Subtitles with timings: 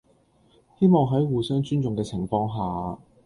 [0.79, 2.99] 希望喺互相尊重嘅情況下